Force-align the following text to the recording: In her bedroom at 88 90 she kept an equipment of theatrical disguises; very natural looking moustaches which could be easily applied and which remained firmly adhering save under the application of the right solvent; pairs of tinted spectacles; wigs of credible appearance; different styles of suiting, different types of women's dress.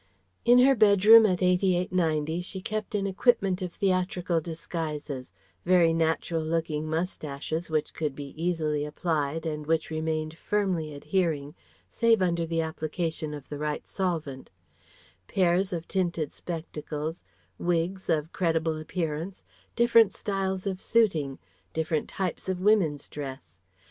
In 0.45 0.57
her 0.57 0.73
bedroom 0.73 1.27
at 1.27 1.43
88 1.43 1.91
90 1.93 2.41
she 2.41 2.59
kept 2.59 2.95
an 2.95 3.05
equipment 3.05 3.61
of 3.61 3.73
theatrical 3.73 4.41
disguises; 4.41 5.31
very 5.63 5.93
natural 5.93 6.41
looking 6.41 6.89
moustaches 6.89 7.69
which 7.69 7.93
could 7.93 8.15
be 8.15 8.33
easily 8.35 8.83
applied 8.83 9.45
and 9.45 9.67
which 9.67 9.91
remained 9.91 10.35
firmly 10.35 10.91
adhering 10.91 11.53
save 11.87 12.19
under 12.19 12.47
the 12.47 12.61
application 12.61 13.31
of 13.35 13.47
the 13.47 13.59
right 13.59 13.85
solvent; 13.85 14.49
pairs 15.27 15.71
of 15.71 15.87
tinted 15.87 16.31
spectacles; 16.33 17.23
wigs 17.59 18.09
of 18.09 18.33
credible 18.33 18.79
appearance; 18.81 19.43
different 19.75 20.13
styles 20.15 20.65
of 20.65 20.81
suiting, 20.81 21.37
different 21.75 22.09
types 22.09 22.49
of 22.49 22.59
women's 22.59 23.07
dress. 23.07 23.59